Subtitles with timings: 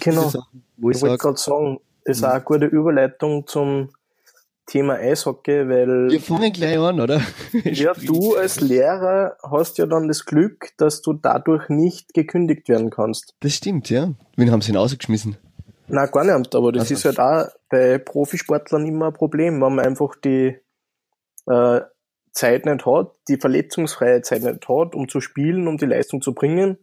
[0.00, 0.28] Genau.
[0.28, 3.90] Sachen, wo ich, ich wollte gerade sagen, das ist auch eine gute Überleitung zum
[4.66, 6.10] Thema Eishockey, weil.
[6.10, 7.20] Wir fangen gleich an, oder?
[7.64, 12.90] ja, du als Lehrer hast ja dann das Glück, dass du dadurch nicht gekündigt werden
[12.90, 13.34] kannst.
[13.40, 14.12] Das stimmt, ja.
[14.36, 15.36] Wen haben sie ihn rausgeschmissen?
[15.88, 16.94] Na gar nicht, aber das also.
[16.94, 20.56] ist halt auch bei Profisportlern immer ein Problem, wenn man einfach die
[21.46, 21.80] äh,
[22.32, 26.34] Zeit nicht hat, die verletzungsfreie Zeit nicht hat, um zu spielen, um die Leistung zu
[26.34, 26.78] bringen.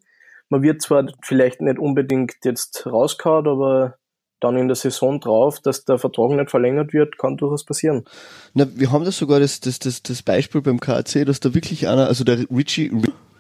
[0.54, 3.96] Man wird zwar vielleicht nicht unbedingt jetzt rausgehauen, aber
[4.40, 8.06] dann in der Saison drauf, dass der Vertrag nicht verlängert wird, kann durchaus passieren.
[8.54, 11.88] Na, wir haben das sogar das, das, das, das Beispiel beim KAC, dass da wirklich
[11.88, 12.92] einer, also der Richie,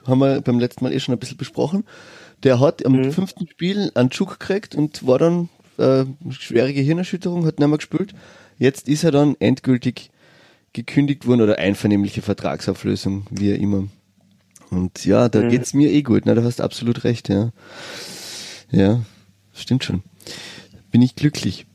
[0.07, 1.83] haben wir beim letzten Mal eh schon ein bisschen besprochen,
[2.41, 3.11] der hat am mhm.
[3.11, 8.15] fünften Spiel einen Schuck gekriegt und war dann äh, schwere Gehirnerschütterung, hat nicht mehr gespielt.
[8.57, 10.09] Jetzt ist er dann endgültig
[10.73, 13.87] gekündigt worden oder einvernehmliche Vertragsauflösung, wie immer.
[14.73, 15.49] Und ja, da mhm.
[15.49, 16.35] geht's mir eh gut, ne?
[16.35, 17.51] Da hast absolut recht, ja.
[18.71, 19.01] Ja,
[19.53, 20.03] stimmt schon.
[20.91, 21.65] Bin ich glücklich.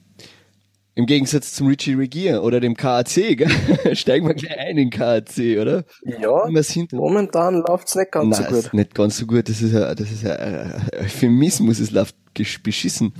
[0.99, 3.49] Im Gegensatz zum Richie Regier oder dem KAC, gell?
[3.95, 5.85] steigen wir gleich ein in KAC, oder?
[6.05, 6.49] Ja,
[6.91, 8.75] momentan läuft's nicht ganz Nein, so gut.
[8.75, 12.17] Nicht ganz so gut, das ist ja, das ist ja ein Euphemismus, es läuft
[12.65, 13.13] beschissen.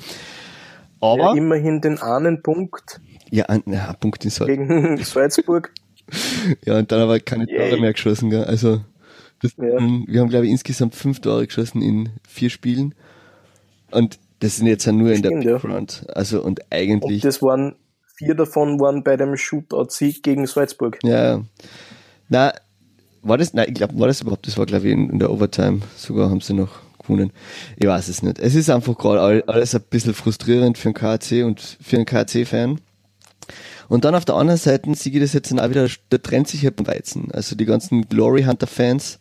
[0.99, 1.19] Aber.
[1.19, 3.01] Ja, immerhin den einen Punkt.
[3.31, 4.69] Ja, ein, ja, Punkt in Salzburg.
[4.69, 5.73] Gegen Salzburg.
[6.65, 8.43] ja, und dann aber keine Tore mehr geschossen, gell?
[8.43, 8.81] Also,
[9.41, 9.65] das, ja.
[9.65, 12.95] wir haben, glaube ich, insgesamt fünf Tore geschossen in vier Spielen.
[13.91, 16.07] Und das sind jetzt ja nur Stimmt, in der Big Front.
[16.15, 17.23] Also, und eigentlich.
[17.23, 17.77] Und das waren,
[18.17, 20.99] vier davon waren bei dem Shootout-Sieg gegen Salzburg.
[21.03, 21.43] Ja.
[22.29, 22.53] Na,
[23.23, 25.81] war das, nein, ich glaube, war das überhaupt, das war, glaube ich, in, der Overtime.
[25.97, 27.33] Sogar haben sie noch gewonnen.
[27.77, 28.39] Ich weiß es nicht.
[28.39, 32.81] Es ist einfach gerade alles ein bisschen frustrierend für einen KC und für einen KC-Fan.
[33.89, 36.49] Und dann auf der anderen Seite sehe ich das jetzt dann auch wieder, da trennt
[36.49, 37.31] sich halt Weizen.
[37.33, 39.19] Also die ganzen Glory Hunter Fans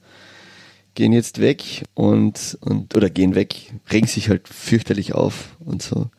[0.98, 6.10] gehen jetzt weg und, und, oder gehen weg, regen sich halt fürchterlich auf und so.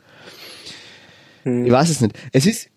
[1.43, 1.67] Hm.
[1.67, 2.17] Ich weiß es nicht.
[2.33, 2.71] Es ist,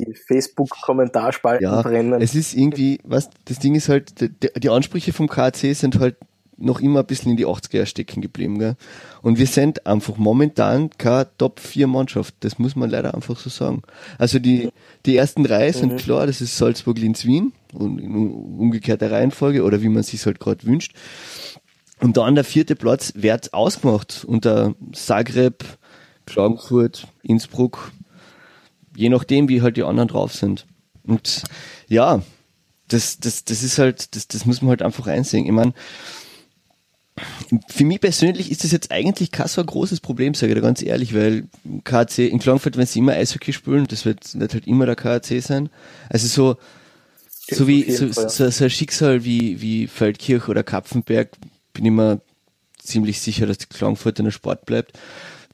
[0.00, 2.20] die Facebook-Kommentarspalten ja, brennen.
[2.20, 6.16] Es ist irgendwie, was, das Ding ist halt, die, die Ansprüche vom KC sind halt
[6.58, 8.58] noch immer ein bisschen in die 80er stecken geblieben.
[8.58, 8.76] Gell?
[9.22, 12.34] Und wir sind einfach momentan keine Top-4-Mannschaft.
[12.40, 13.82] Das muss man leider einfach so sagen.
[14.18, 14.70] Also die,
[15.04, 15.96] die ersten drei sind mhm.
[15.98, 20.40] klar, das ist Salzburg, Linz, Wien und in umgekehrter Reihenfolge oder wie man sich halt
[20.40, 20.94] gerade wünscht.
[22.00, 25.64] Und dann der vierte Platz wird ausgemacht unter Zagreb,
[26.26, 27.92] Klagenfurt, Innsbruck,
[28.94, 30.66] je nachdem, wie halt die anderen drauf sind.
[31.04, 31.44] Und
[31.88, 32.22] ja,
[32.88, 35.46] das, das, das ist halt, das, das muss man halt einfach einsehen.
[35.46, 35.72] Ich meine,
[37.68, 40.60] für mich persönlich ist das jetzt eigentlich kein so ein großes Problem, sage ich da
[40.60, 41.48] ganz ehrlich, weil
[41.84, 45.40] KAC in Klagenfurt, wenn sie immer Eishockey spielen, das wird, wird halt immer der KAC
[45.40, 45.70] sein.
[46.10, 46.56] Also so,
[47.48, 51.30] so wie, so, so, so ein Schicksal wie, wie Feldkirch oder Kapfenberg,
[51.72, 52.20] bin ich mir
[52.78, 54.98] ziemlich sicher, dass die Klagenfurt in der Sport bleibt.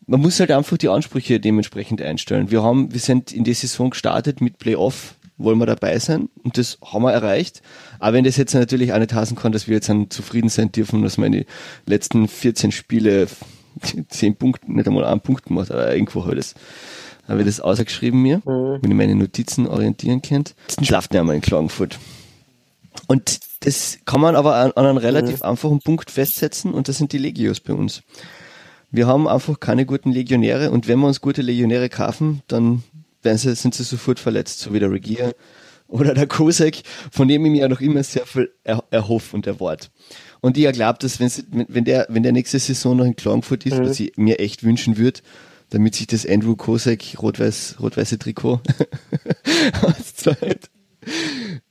[0.07, 2.51] Man muss halt einfach die Ansprüche dementsprechend einstellen.
[2.51, 6.59] Wir haben, wir sind in die Saison gestartet mit Playoff wollen wir dabei sein und
[6.59, 7.63] das haben wir erreicht.
[7.99, 10.73] Aber wenn das jetzt natürlich auch nicht heißen kann, dass wir jetzt dann zufrieden sein
[10.73, 11.47] dürfen, dass meine
[11.87, 13.29] letzten 14 Spiele
[14.09, 16.55] 10 Punkte, nicht einmal einen Punkt gemacht, aber irgendwo ich das,
[17.29, 18.79] habe ich das ausgeschrieben mir, mhm.
[18.81, 20.55] wenn ich meine Notizen orientieren könnt.
[20.69, 21.99] Jetzt schlaft nicht einmal in Klagenfurt.
[23.07, 25.47] Und das kann man aber an, an einem relativ mhm.
[25.47, 28.03] einfachen Punkt festsetzen und das sind die Legios bei uns.
[28.91, 32.83] Wir haben einfach keine guten Legionäre und wenn wir uns gute Legionäre kaufen, dann
[33.23, 35.35] werden sie, sind sie sofort verletzt, so wie der Regier
[35.89, 39.47] oder der Kosek, von dem ich mir ja noch immer sehr viel er, erhoffe und
[39.47, 39.89] erwarte.
[40.41, 43.65] Und ich glaube, dass wenn, sie, wenn, der, wenn der nächste Saison noch in Klagenfurt
[43.65, 43.87] ist, mhm.
[43.87, 45.21] was ich mir echt wünschen würde,
[45.71, 48.61] damit sich das Andrew Kosek rot-weiß, rot-weiße Trikot
[49.83, 50.69] auszahlt.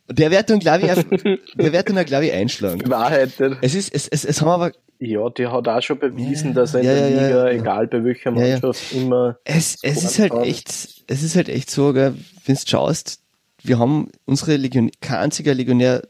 [0.10, 2.90] Der wird dann, glaube ich, der wird dann, glaube ich, einschlagen.
[2.90, 3.32] Wahrheit.
[3.62, 6.76] Es ist, es, es, es haben aber ja, der hat auch schon bewiesen, ja, dass
[6.76, 9.38] er in ja, der Liga, ja, egal bei welcher Mannschaft, immer.
[9.44, 10.70] Es, es ist halt echt,
[11.08, 13.20] es ist halt echt so, wenn du schaust,
[13.64, 16.08] wir haben unsere Legion, kein einziger Legionär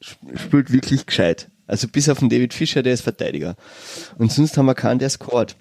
[0.00, 1.50] spielt wirklich gescheit.
[1.66, 3.56] Also bis auf den David Fischer, der ist Verteidiger.
[4.16, 5.54] Und sonst haben wir keinen, der scored.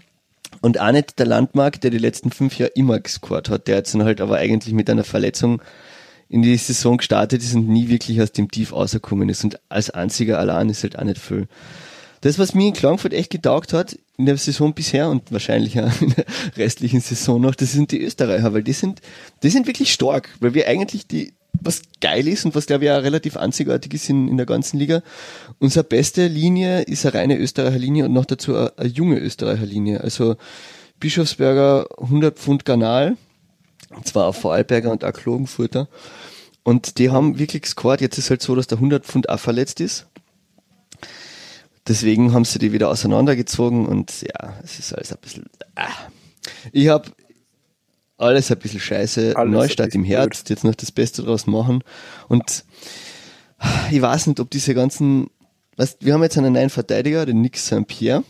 [0.61, 3.93] Und auch nicht der Landmark, der die letzten fünf Jahre immer gescored hat, der jetzt
[3.93, 5.61] dann halt aber eigentlich mit einer Verletzung
[6.29, 9.43] in die Saison gestartet ist und nie wirklich aus dem Tief rausgekommen ist.
[9.43, 11.47] Und als einziger allein ist halt auch nicht viel.
[12.23, 16.01] Das, was mir in Klagenfurt echt getaugt hat, in der Saison bisher und wahrscheinlich auch
[16.01, 16.23] in der
[16.55, 19.01] restlichen Saison noch, das sind die Österreicher, weil die sind,
[19.43, 22.91] die sind wirklich stark, weil wir eigentlich die, was geil ist und was glaube ich
[22.91, 25.03] auch relativ einzigartig ist in, in der ganzen Liga.
[25.59, 29.65] Unsere beste Linie ist eine reine Österreicher Linie und noch dazu eine, eine junge Österreicher
[29.65, 29.99] Linie.
[29.99, 30.37] Also
[31.01, 33.17] Bischofsberger 100 Pfund Kanal,
[33.89, 35.89] und zwar auch Vorarlberger und auch Klagenfurter.
[36.63, 37.99] Und die haben wirklich gescored.
[37.99, 40.07] Jetzt ist halt so, dass der 100 Pfund auch verletzt ist.
[41.87, 45.45] Deswegen haben sie die wieder auseinandergezogen und ja, es ist alles ein bisschen,
[45.75, 45.89] ah,
[46.71, 47.11] Ich habe
[48.17, 51.83] alles ein bisschen scheiße, alles Neustart im Herbst, jetzt noch das Beste draus machen.
[52.29, 52.63] Und
[53.91, 55.27] ich weiß nicht, ob diese ganzen,
[55.77, 57.85] weißt, wir haben jetzt einen neuen Verteidiger, den Nick St.
[57.87, 58.23] Pierre,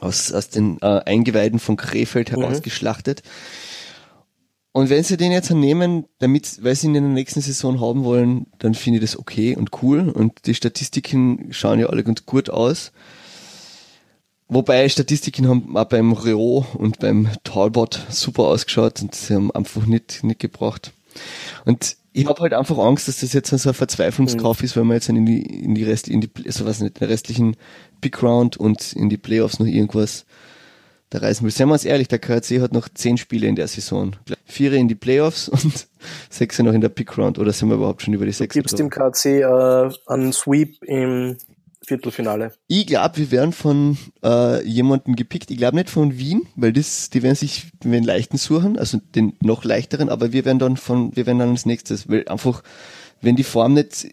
[0.00, 2.44] aus, aus den äh, Eingeweiden von Krefeld mhm.
[4.72, 8.04] Und wenn sie den jetzt nehmen, damit, weil sie ihn in der nächsten Saison haben
[8.04, 10.08] wollen, dann finde ich das okay und cool.
[10.08, 12.92] Und die Statistiken schauen ja alle ganz gut aus.
[14.48, 19.86] Wobei Statistiken haben auch beim Reo und beim Talbot super ausgeschaut und sie haben einfach
[19.86, 20.92] nicht, nicht gebracht.
[21.64, 24.64] Und ich habe halt einfach Angst, dass das jetzt so ein Verzweiflungskauf mhm.
[24.64, 26.98] ist, weil wir jetzt in die, in die Rest, in die, also was nicht, in
[27.00, 27.56] der restlichen
[28.00, 30.26] Big Round und in die Playoffs noch irgendwas
[31.10, 31.52] da reißen will.
[31.52, 34.16] Seien wir uns ehrlich, der KRC hat noch zehn Spiele in der Saison.
[34.50, 35.88] Vier in die Playoffs und
[36.28, 37.38] sechs noch in der Big Round.
[37.38, 38.54] Oder sind wir überhaupt schon über die sechs?
[38.54, 41.36] Du gibst dem KRC äh, einen Sweep im
[41.82, 42.52] Viertelfinale.
[42.68, 45.50] Ich glaube, wir werden von äh, jemandem gepickt.
[45.50, 49.32] Ich glaube nicht von Wien, weil das, die werden sich den leichten suchen, also den
[49.40, 52.62] noch leichteren, aber wir werden dann von, wir werden dann als nächstes, weil einfach,
[53.22, 54.08] wenn die Form nicht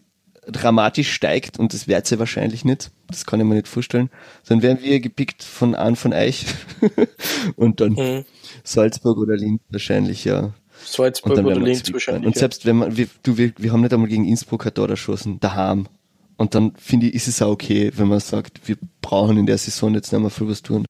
[0.50, 4.10] dramatisch steigt, und das wird sie wahrscheinlich nicht, das kann ich mir nicht vorstellen,
[4.46, 6.46] dann werden wir gepickt von an von Eich
[7.56, 8.24] und dann mhm.
[8.64, 10.54] Salzburg oder Linz wahrscheinlich, ja.
[10.84, 12.26] Salzburg oder Linz wahrscheinlich.
[12.26, 14.88] Und selbst wenn man, wir, du, wir, wir haben nicht einmal gegen Innsbruck ein Tor
[14.88, 15.88] erschossen, daheim.
[16.36, 19.58] Und dann finde ich, ist es auch okay, wenn man sagt, wir brauchen in der
[19.58, 20.86] Saison jetzt nicht mehr viel was tun.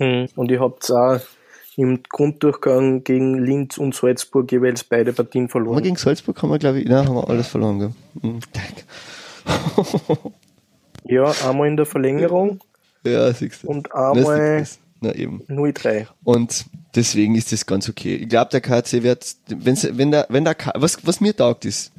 [0.00, 0.28] Mhm.
[0.34, 1.20] Und ihr habt auch
[1.78, 5.76] im Grunddurchgang gegen Linz und Salzburg jeweils beide Partien verloren.
[5.76, 7.94] Aber gegen Salzburg haben wir, glaube ich, nein, haben wir alles verloren.
[8.20, 8.40] Mhm.
[11.04, 12.58] ja, einmal in der Verlängerung.
[13.04, 13.68] Ja, siehst du.
[13.68, 14.66] Und einmal
[15.00, 15.44] Na, eben.
[15.48, 16.08] 0-3.
[16.24, 16.66] Und
[16.96, 18.16] deswegen ist das ganz okay.
[18.16, 21.92] Ich glaube, der KC wird, wenn, wenn der, wenn der, was, was mir taugt ist,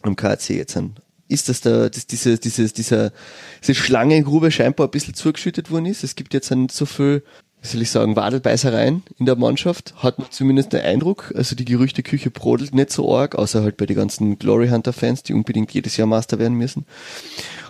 [0.00, 0.94] am KC jetzt an,
[1.28, 3.12] ist, dass da dass diese, diese, dieser,
[3.60, 6.02] diese Schlangengrube scheinbar ein bisschen zugeschüttet worden ist.
[6.02, 7.22] Es gibt jetzt nicht so viel,
[7.68, 11.32] wie soll ich sagen, Wadelbeißereien in der Mannschaft, hat man zumindest den Eindruck.
[11.36, 15.22] Also die Gerüchteküche brodelt nicht so arg, außer halt bei den ganzen Glory Hunter Fans,
[15.22, 16.86] die unbedingt jedes Jahr Master werden müssen.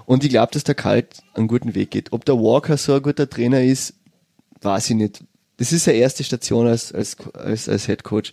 [0.07, 2.13] Und ich glaube, dass der Kalt einen guten Weg geht.
[2.13, 3.95] Ob der Walker so ein guter Trainer ist,
[4.63, 5.25] weiß ich nicht.
[5.57, 8.33] Das ist seine erste Station als, als, als, als Head Coach.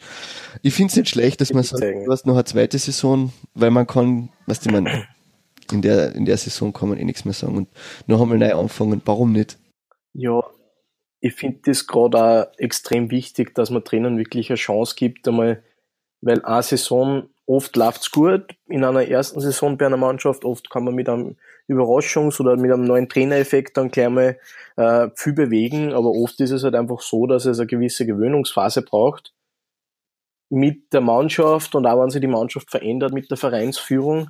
[0.62, 3.72] Ich finde es nicht schlecht, dass man sagt, du hast noch eine zweite Saison, weil
[3.72, 5.08] man kann, was ich meine,
[5.72, 7.68] in der, in der Saison kann man eh nichts mehr sagen und
[8.06, 9.02] noch einmal neu anfangen.
[9.06, 9.58] Warum nicht?
[10.14, 10.44] Ja,
[11.20, 15.64] ich finde das gerade auch extrem wichtig, dass man Trainern wirklich eine Chance gibt, einmal,
[16.22, 20.84] weil eine Saison oft läuft's gut, in einer ersten Saison bei einer Mannschaft, oft kann
[20.84, 21.36] man mit einem
[21.70, 24.40] Überraschungs- oder mit einem neuen Trainereffekt dann gleich mal
[24.78, 28.82] äh, viel bewegen, aber oft ist es halt einfach so, dass es eine gewisse Gewöhnungsphase
[28.82, 29.34] braucht
[30.50, 34.30] mit der Mannschaft und auch wenn sich die Mannschaft verändert mit der Vereinsführung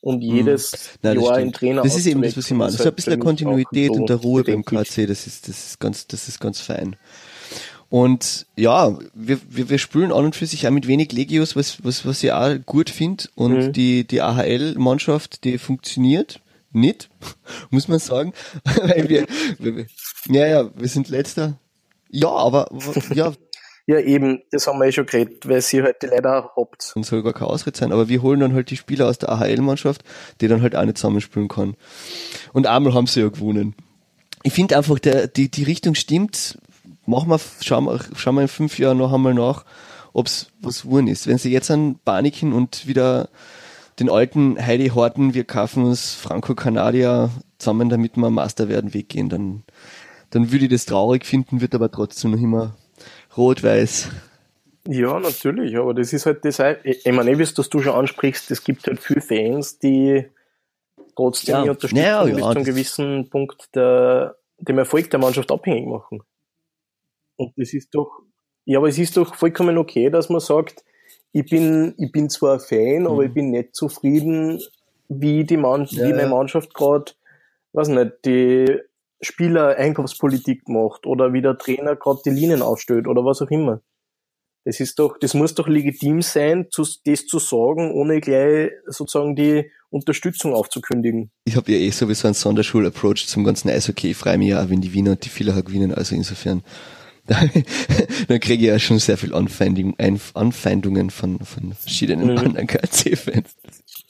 [0.00, 0.36] und mhm.
[0.36, 2.72] jedes Nein, Jahr ein Trainer Das ist eben das, was ich meine.
[2.72, 6.06] Das ist ein bisschen Kontinuität und der Ruhe beim KC, das ist, das ist ganz,
[6.06, 6.96] das ist ganz fein.
[7.90, 11.82] Und ja, wir, wir, wir spülen an und für sich auch mit wenig Legios, was,
[11.84, 13.24] was, was ich auch gut finde.
[13.34, 13.72] Und mhm.
[13.72, 17.10] die, die AHL-Mannschaft, die funktioniert nicht,
[17.70, 18.32] muss man sagen.
[18.64, 19.26] Weil wir,
[19.58, 19.86] wir,
[20.28, 21.58] ja, ja, wir sind letzter.
[22.10, 22.70] Ja, aber
[23.12, 23.32] ja,
[23.90, 26.92] ja, eben, das haben wir eh schon geredet, weil sie die leider habt.
[26.94, 29.30] Und soll gar kein Ausritt sein, aber wir holen dann halt die Spieler aus der
[29.30, 30.04] AHL-Mannschaft,
[30.40, 31.74] die dann halt auch nicht zusammenspielen kann.
[32.52, 33.74] Und einmal haben sie ja gewonnen.
[34.44, 36.56] Ich finde einfach, der, die, die Richtung stimmt.
[37.04, 39.64] Machen wir, schauen wir, schauen wir in fünf Jahren noch einmal nach,
[40.12, 41.26] ob es was geworden ist.
[41.26, 43.28] Wenn sie jetzt an Paniken und wieder
[43.98, 49.28] den alten Heidi Horten, wir kaufen uns Franco Canadier zusammen, damit wir Master werden, weggehen,
[49.28, 49.64] dann,
[50.30, 52.76] dann würde ich das traurig finden, wird aber trotzdem noch immer
[53.36, 54.10] rot-weiß.
[54.88, 58.86] Ja, natürlich, aber das ist halt das, ich meine, wie du schon ansprichst, es gibt
[58.86, 60.26] halt viele Fans, die
[61.14, 61.60] trotzdem ja.
[61.62, 66.22] unterstützen ja, ja, bis zu einem gewissen Punkt der, dem Erfolg der Mannschaft abhängig machen.
[67.36, 68.22] Und das ist doch,
[68.64, 70.84] ja, aber es ist doch vollkommen okay, dass man sagt,
[71.32, 73.06] ich bin, ich bin zwar Fan, mhm.
[73.06, 74.60] aber ich bin nicht zufrieden,
[75.08, 77.12] wie die Mann, ja, wie meine Mannschaft gerade,
[77.72, 78.80] weiß nicht, die
[79.20, 83.80] Spieler Einkaufspolitik macht oder wie der Trainer gerade die Linien aufstellt oder was auch immer.
[84.64, 89.34] Das ist doch, das muss doch legitim sein, zu, das zu sagen, ohne gleich sozusagen
[89.34, 91.30] die Unterstützung aufzukündigen.
[91.44, 94.10] Ich habe ja eh sowieso einen Sonderschul-Approach zum ganzen Eishockey.
[94.10, 96.62] Ich freue mich ja, wenn die Wiener und die Villacher gewinnen, also insofern.
[98.28, 99.94] dann kriege ich ja schon sehr viel Anfeindung,
[100.34, 102.38] Anfeindungen von, von verschiedenen mhm.
[102.38, 103.54] anderen KC-Fans.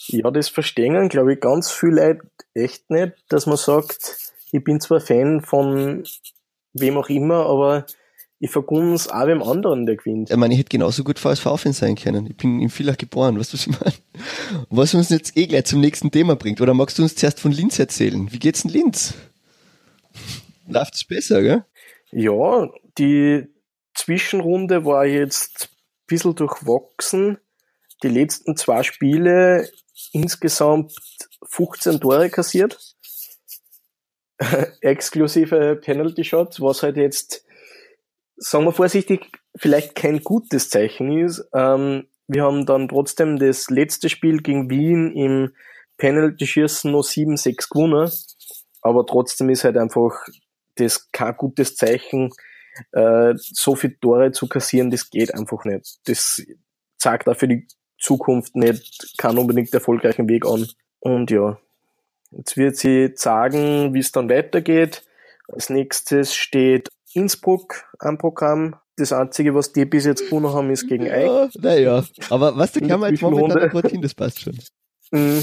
[0.07, 2.23] Ja, das verstehen, glaube ich, ganz viele Leute
[2.55, 4.17] echt nicht, dass man sagt,
[4.53, 6.05] ich bin zwar Fan von
[6.73, 7.87] wem auch immer, aber
[8.39, 10.31] ich vergunne es auch wem anderen, der gewinnt.
[10.31, 12.27] Ich meine, ich hätte genauso gut VSV-Fan sein können.
[12.27, 13.95] Ich bin in Villach geboren, weißt du, was ich meine?
[14.71, 16.61] Was uns jetzt eh gleich zum nächsten Thema bringt.
[16.61, 18.33] Oder magst du uns zuerst von Linz erzählen?
[18.33, 19.15] Wie geht's in Linz?
[20.67, 21.65] Läuft es besser, gell?
[22.13, 23.47] Ja, die
[23.95, 27.39] Zwischenrunde war jetzt ein bisschen durchwachsen.
[28.03, 29.69] Die letzten zwei Spiele
[30.13, 30.95] insgesamt
[31.45, 32.79] 15 Tore kassiert.
[34.81, 37.45] Exklusive Penalty Shots, was halt jetzt,
[38.37, 41.47] sagen wir vorsichtig, vielleicht kein gutes Zeichen ist.
[41.55, 45.53] Ähm, wir haben dann trotzdem das letzte Spiel gegen Wien im
[45.99, 48.11] Penalty-Schießen noch 7-6 gewonnen.
[48.83, 50.13] Aber trotzdem ist halt einfach
[50.77, 52.31] das kein gutes Zeichen,
[52.93, 55.99] äh, so viele Tore zu kassieren, das geht einfach nicht.
[56.09, 56.43] Das
[56.97, 57.67] zeigt auch für die
[57.99, 60.67] Zukunft nicht keinen unbedingt erfolgreichen Weg an.
[61.01, 61.59] Und ja,
[62.31, 65.03] jetzt wird sie sagen, wie es dann weitergeht.
[65.49, 68.77] Als nächstes steht Innsbruck am Programm.
[68.97, 71.55] Das Einzige, was die bis jetzt gewonnen haben, ist gegen ja, Eich.
[71.59, 74.59] Naja, aber was, da kann man jetzt momentan gut hin, das passt schon.
[75.11, 75.43] Mhm.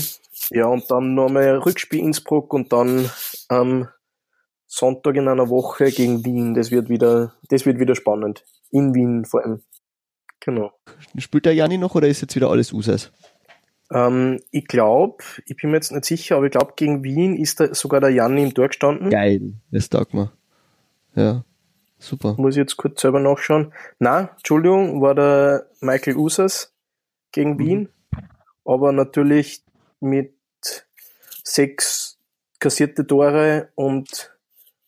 [0.51, 3.09] Ja, und dann nochmal Rückspiel Innsbruck und dann
[3.49, 3.89] am
[4.67, 6.53] Sonntag in einer Woche gegen Wien.
[6.53, 8.45] Das wird wieder, das wird wieder spannend.
[8.71, 9.63] In Wien vor allem.
[10.39, 10.71] Genau.
[11.17, 13.11] Spielt der Janni noch oder ist jetzt wieder alles Usas?
[13.91, 17.59] Ähm, ich glaube, ich bin mir jetzt nicht sicher, aber ich glaube, gegen Wien ist
[17.59, 19.09] da sogar der Janni im Tor gestanden.
[19.09, 20.31] Geil, das taugt mir.
[21.15, 21.43] Ja,
[21.97, 22.35] super.
[22.37, 23.73] Muss ich jetzt kurz selber nachschauen.
[23.99, 26.73] Na, Entschuldigung, war der Michael Usas
[27.31, 27.59] gegen mhm.
[27.59, 27.89] Wien,
[28.65, 29.63] aber natürlich
[29.99, 30.33] mit
[31.43, 32.19] sechs
[32.59, 34.35] kassierte Tore und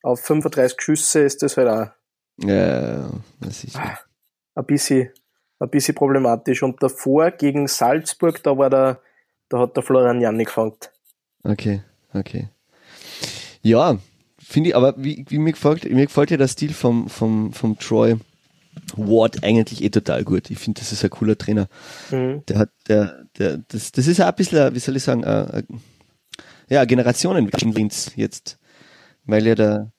[0.03, 1.88] auf 35 Schüsse ist das halt auch.
[2.41, 4.00] Ja, das ist ah,
[4.56, 5.10] ein bisschen,
[5.60, 6.63] ein bisschen problematisch.
[6.63, 9.00] Und davor gegen Salzburg, da war der,
[9.50, 10.74] da hat der Florian Janni gefangen.
[11.44, 11.82] Okay,
[12.13, 12.50] okay.
[13.62, 13.98] Ja,
[14.38, 17.78] finde ich, aber wie, wie mir gefällt, mir gefällt ja der Stil vom, vom, vom
[17.78, 18.18] Troy
[18.96, 20.50] Ward eigentlich eh total gut.
[20.50, 21.68] Ich finde, das ist ein cooler Trainer.
[22.12, 22.44] Mhm.
[22.48, 25.50] Der hat, der, der, das, das ist auch ein bisschen, wie soll ich sagen, ein,
[25.50, 25.82] ein,
[26.70, 28.60] ja, Generationenentwicklung jetzt
[29.30, 29.92] weil ja der,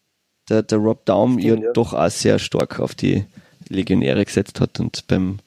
[0.49, 3.25] der, der Rob Daum ja, ja doch auch sehr stark auf die
[3.69, 5.39] Legionäre gesetzt hat und beim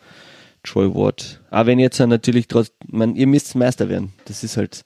[0.64, 1.42] Troy Ward.
[1.50, 4.14] Aber wenn jetzt natürlich trotz, man, ihr müsst Meister werden.
[4.26, 4.86] Das ist halt.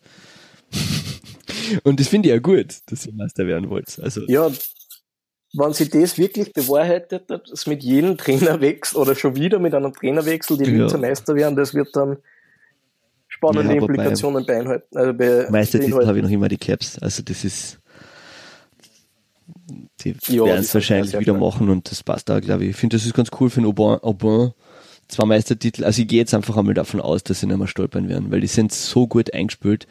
[1.84, 4.00] und das finde ich ja gut, dass ihr Meister werden wollt.
[4.02, 4.22] Also.
[4.28, 4.52] Ja,
[5.54, 10.58] wenn sich das wirklich bewahrheitet, dass mit jedem Trainerwechsel oder schon wieder mit einem Trainerwechsel
[10.58, 10.98] die ja.
[10.98, 12.18] Meister werden, das wird dann
[13.28, 14.98] spannende ja, Implikationen beinhalten.
[14.98, 17.00] Also bei Meistertitel habe ich noch immer die Caps.
[17.00, 17.80] Also das ist
[20.02, 22.72] die ja, werden es wahrscheinlich wieder machen und das passt da, glaube ich.
[22.72, 24.52] Ich finde, das ist ganz cool für den Aubin, Aubin.
[25.08, 25.84] Zwei Meistertitel.
[25.84, 28.42] Also ich gehe jetzt einfach einmal davon aus, dass sie nicht mehr stolpern werden, weil
[28.42, 29.88] die sind so gut eingespielt.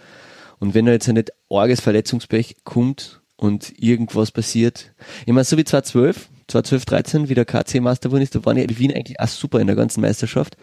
[0.58, 4.92] Und wenn da jetzt ein nicht arges Verletzungspech kommt und irgendwas passiert,
[5.25, 8.66] ich meine, so wie 2012, 2012, 13, wie der KC-Master geworden ist, da waren ja
[8.66, 10.56] die Wien eigentlich auch super in der ganzen Meisterschaft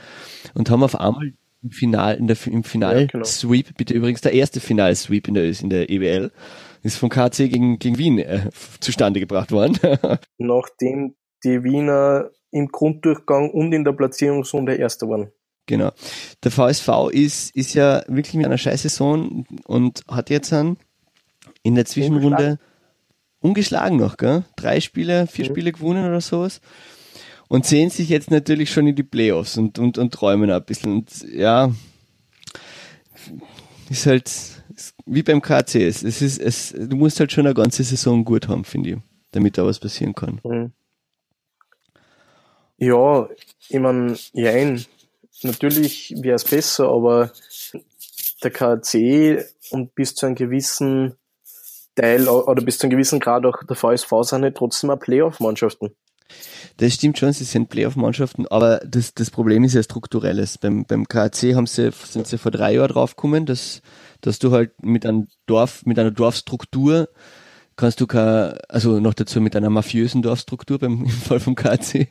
[0.53, 1.33] und haben auf einmal
[1.63, 3.77] im Final, in der, im Final-Sweep, ja, genau.
[3.77, 6.31] bitte übrigens der erste Final-Sweep in der, in der EWL,
[6.83, 8.50] ist von KC gegen, gegen Wien äh,
[8.81, 9.77] zustande gebracht worden.
[10.38, 15.31] Nachdem die Wiener im Grunddurchgang und in der Platzierungsrunde Erster waren.
[15.65, 15.91] Genau.
[16.43, 20.77] Der VSV ist, ist ja wirklich mit einer Scheißsaison und hat jetzt an,
[21.63, 22.59] in der Zwischenrunde ungeschlagen,
[23.39, 24.43] ungeschlagen noch, gell?
[24.55, 25.50] Drei Spiele, vier mhm.
[25.50, 26.59] Spiele gewonnen oder sowas.
[27.47, 30.91] Und sehen sich jetzt natürlich schon in die Playoffs und, und, und träumen ein bisschen.
[30.91, 31.71] Und ja,
[33.89, 34.31] ist halt,
[35.05, 35.75] wie beim KC.
[35.75, 38.97] Es, es ist, es, du musst halt schon eine ganze Saison gut haben, finde ich,
[39.31, 40.41] damit da was passieren kann.
[40.43, 40.71] Mhm.
[42.77, 43.30] Ja,
[43.70, 44.84] ich meine, jein,
[45.42, 47.32] natürlich wäre es besser, aber
[48.44, 51.15] der KC und bis zu einem gewissen
[51.96, 55.96] Teil oder bis zu einem gewissen Grad auch der VSV sind nicht trotzdem auch Playoff-Mannschaften.
[56.77, 60.58] Das stimmt schon, sie sind Playoff-Mannschaften, aber das, das Problem ist ja strukturelles.
[60.58, 63.82] Beim, beim KAC haben sie, sind sie vor drei Jahren draufgekommen, dass
[64.24, 67.10] dass du halt mit einem Dorf, mit einer Dorfstruktur
[67.75, 72.08] kannst du kein, also noch dazu mit einer mafiösen Dorfstruktur beim im Fall vom KC,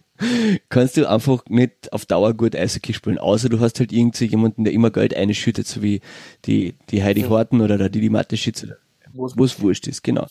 [0.69, 4.65] kannst du einfach nicht auf Dauer gut Eishockey spielen, außer du hast halt irgendwie jemanden,
[4.65, 6.01] der immer Geld einschüttet, so wie
[6.47, 8.77] die, die Heidi Horten oder der Didi Mateschitz oder
[9.15, 10.27] wo es wurscht ist, genau.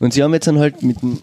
[0.00, 1.20] Und sie haben jetzt dann halt mit dem,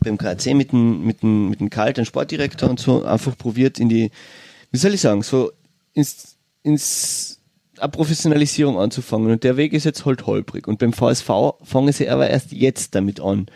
[0.00, 3.80] beim KC mit dem, mit dem, mit dem Karl, den Sportdirektor und so einfach probiert
[3.80, 4.10] in die,
[4.70, 5.50] wie soll ich sagen, so
[5.94, 7.40] ins, ins
[7.78, 9.30] eine Professionalisierung anzufangen.
[9.30, 10.66] Und der Weg ist jetzt halt holprig.
[10.66, 11.30] Und beim VSV
[11.62, 13.46] fangen sie aber erst jetzt damit an.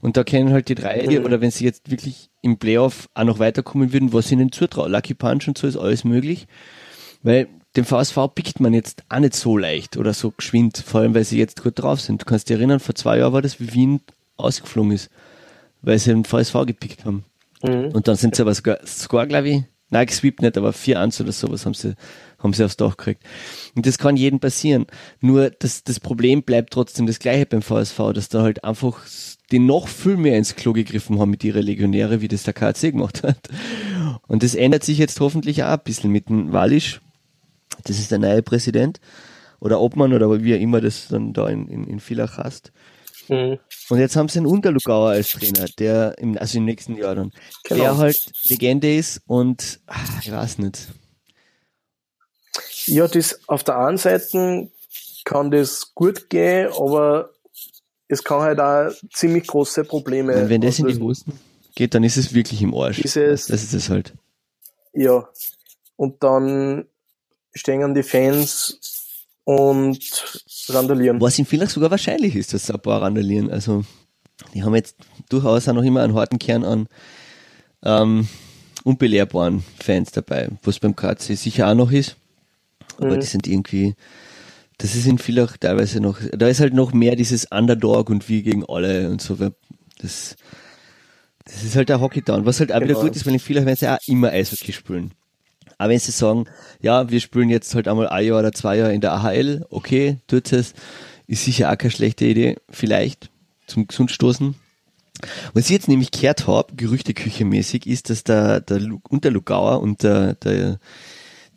[0.00, 1.24] Und da kennen halt die drei, mhm.
[1.24, 4.90] oder wenn sie jetzt wirklich im Playoff auch noch weiterkommen würden, was ihnen zutraut.
[4.90, 6.46] Lucky Punch und so ist alles möglich.
[7.22, 11.14] Weil den VSV pickt man jetzt auch nicht so leicht oder so geschwind, vor allem
[11.14, 12.22] weil sie jetzt gut drauf sind.
[12.22, 14.00] Du kannst dich erinnern, vor zwei Jahren war das, wie Wien
[14.36, 15.10] ausgeflogen ist,
[15.82, 17.24] weil sie den VSV gepickt haben.
[17.62, 17.90] Mhm.
[17.92, 21.32] Und dann sind sie aber sogar, sogar glaube ich, nein, gesweept nicht, aber 4-1 oder
[21.32, 21.94] sowas haben sie,
[22.46, 23.22] haben sie aufs Dach gekriegt.
[23.74, 24.86] Und das kann jedem passieren.
[25.20, 29.00] Nur das, das Problem bleibt trotzdem das gleiche beim VSV, dass da halt einfach
[29.50, 32.92] die noch viel mehr ins Klo gegriffen haben mit ihrer Legionäre, wie das der KC
[32.92, 33.48] gemacht hat.
[34.26, 37.00] Und das ändert sich jetzt hoffentlich auch ein bisschen mit dem Walisch.
[37.84, 39.00] Das ist der neue Präsident.
[39.60, 42.72] Oder Obmann oder wie er immer das dann da in, in, in Villach hast.
[43.28, 43.58] Mhm.
[43.88, 47.32] Und jetzt haben sie einen Unterlugauer als Trainer, der im, also im nächsten Jahr dann,
[47.64, 47.82] genau.
[47.82, 50.88] der halt Legende ist und ach, ich weiß nicht.
[52.86, 54.70] Ja, das auf der einen Seite
[55.24, 57.30] kann das gut gehen, aber
[58.08, 60.34] es kann halt auch ziemlich große Probleme.
[60.34, 61.32] Wenn, wenn das in die Hosen
[61.74, 63.02] geht, dann ist es wirklich im Arsch.
[63.02, 64.14] Dieses, das ist es halt.
[64.92, 65.28] Ja.
[65.96, 66.86] Und dann
[67.54, 68.78] stehen die Fans
[69.44, 69.98] und
[70.68, 71.20] randalieren.
[71.20, 73.50] Was in vielleicht sogar wahrscheinlich ist, dass ein paar randalieren.
[73.50, 73.84] Also,
[74.54, 74.96] die haben jetzt
[75.28, 76.88] durchaus auch noch immer einen harten Kern an
[77.82, 78.28] ähm,
[78.84, 82.16] unbelehrbaren Fans dabei, was beim KC sicher auch noch ist.
[82.98, 83.20] Aber mhm.
[83.20, 83.94] die sind irgendwie,
[84.78, 88.42] das ist in vielleicht teilweise noch, da ist halt noch mehr dieses Underdog und wie
[88.42, 89.36] gegen alle und so.
[89.98, 90.36] Das,
[91.44, 92.44] das ist halt der Hockey Down.
[92.44, 92.90] Was halt auch genau.
[92.90, 95.12] wieder gut ist, weil in vielen werden sie auch immer Eishockey spielen.
[95.78, 96.46] Aber wenn sie sagen,
[96.80, 100.18] ja, wir spielen jetzt halt einmal ein Jahr oder zwei Jahre in der AHL, okay,
[100.26, 100.72] tut es,
[101.26, 103.30] ist sicher auch keine schlechte Idee, vielleicht
[103.66, 104.54] zum Gesundstoßen.
[105.54, 110.34] Was ich jetzt nämlich gehört habe, Gerüchteküche mäßig, ist, dass der, der Unterlugauer und der,
[110.34, 110.78] der,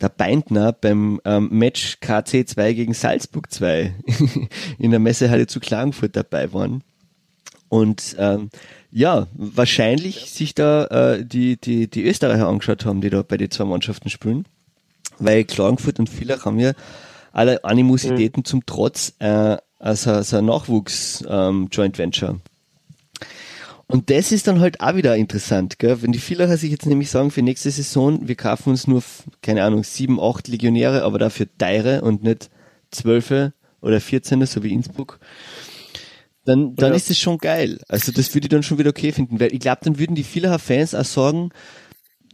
[0.00, 3.94] der Beindner beim ähm, Match KC 2 gegen Salzburg 2
[4.78, 6.82] in der Messehalle zu Klagenfurt dabei waren.
[7.68, 8.50] Und ähm,
[8.90, 13.50] ja, wahrscheinlich sich da äh, die, die, die Österreicher angeschaut haben, die da bei den
[13.50, 14.46] zwei Mannschaften spielen.
[15.18, 16.72] Weil Klagenfurt und Villach haben ja
[17.32, 18.44] alle Animositäten mhm.
[18.44, 22.40] zum Trotz äh, also, also ein Nachwuchs-Joint ähm, Venture.
[23.90, 26.00] Und das ist dann halt auch wieder interessant, gell?
[26.02, 29.02] wenn die Villacher sich jetzt nämlich sagen, für nächste Saison, wir kaufen uns nur,
[29.42, 32.50] keine Ahnung, sieben, acht Legionäre, aber dafür teure und nicht
[32.90, 35.18] zwölfe oder vierzehn, so wie Innsbruck
[36.44, 36.96] dann, dann ja.
[36.96, 37.80] ist es schon geil.
[37.88, 40.24] Also das würde ich dann schon wieder okay finden, weil ich glaube, dann würden die
[40.24, 41.50] Villacher Fans auch sagen,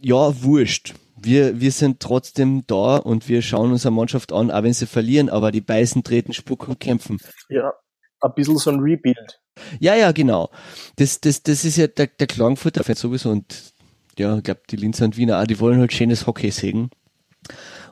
[0.01, 0.93] ja, wurscht.
[1.19, 5.29] Wir, wir sind trotzdem da und wir schauen unsere Mannschaft an, auch wenn sie verlieren,
[5.29, 7.17] aber die Beißen treten, spucken und kämpfen.
[7.49, 7.73] Ja,
[8.21, 9.39] ein bisschen so ein Rebuild.
[9.79, 10.49] Ja, ja, genau.
[10.95, 13.73] Das, das, das ist ja der, der Klangfurter Fan sowieso und
[14.17, 16.89] ja, ich glaube, die Linzer und Wiener auch, die wollen halt schönes Hockey sehen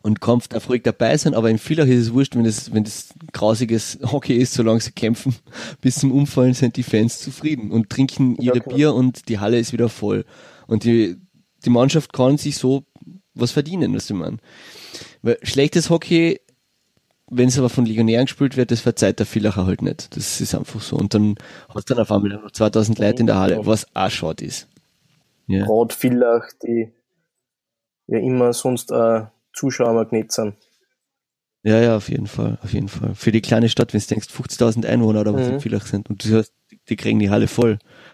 [0.06, 2.84] und Kampf darf ruhig dabei sein, aber im Villach ist es wurscht, wenn das, wenn
[2.84, 5.36] das grausiges Hockey ist, solange sie kämpfen,
[5.82, 9.58] bis zum Umfallen sind die Fans zufrieden und trinken ihre ja, Bier und die Halle
[9.58, 10.25] ist wieder voll.
[10.67, 11.15] Und die,
[11.65, 12.84] die Mannschaft kann sich so
[13.34, 14.43] was verdienen, was du meinst.
[15.23, 16.39] Weil schlechtes Hockey,
[17.27, 20.15] wenn es aber von Legionären gespielt wird, das verzeiht der Villacher halt nicht.
[20.15, 20.95] Das ist einfach so.
[20.95, 21.35] Und dann
[21.73, 24.67] hast du dann auf einmal noch 2000 Leute in der Halle, was auch schade ist.
[25.47, 25.65] Ja.
[25.65, 26.91] Gerade Villach, die
[28.07, 30.55] ja immer sonst äh, Zuschauermagnet sind.
[31.63, 33.15] Ja, ja, auf jeden Fall, auf jeden Fall.
[33.15, 35.59] Für die kleine Stadt, wenn du denkst, 50.000 Einwohner oder was mhm.
[35.59, 36.53] vielleicht sind und du hörst,
[36.89, 37.79] die kriegen die Halle voll.